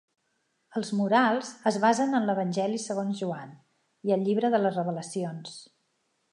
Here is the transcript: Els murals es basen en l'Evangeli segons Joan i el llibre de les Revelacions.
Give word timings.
Els 0.79 0.87
murals 0.99 1.51
es 1.73 1.77
basen 1.83 2.19
en 2.21 2.25
l'Evangeli 2.29 2.81
segons 2.87 3.21
Joan 3.21 3.53
i 4.11 4.17
el 4.19 4.27
llibre 4.29 4.53
de 4.57 4.65
les 4.65 4.81
Revelacions. 4.83 5.57